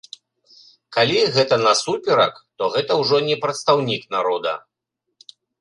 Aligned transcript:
Калі 0.97 1.19
гэта 1.35 1.55
насуперак, 1.67 2.33
то 2.63 2.71
гэта 2.79 2.91
ўжо 3.03 3.23
не 3.29 3.35
прадстаўнік 3.47 4.03
народа. 4.17 4.53